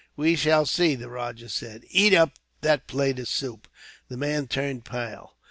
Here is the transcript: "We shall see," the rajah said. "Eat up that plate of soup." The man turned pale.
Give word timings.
"We 0.15 0.35
shall 0.35 0.65
see," 0.65 0.95
the 0.95 1.09
rajah 1.09 1.47
said. 1.49 1.85
"Eat 1.91 2.11
up 2.15 2.31
that 2.61 2.87
plate 2.87 3.19
of 3.19 3.27
soup." 3.27 3.67
The 4.07 4.17
man 4.17 4.47
turned 4.47 4.83
pale. 4.83 5.37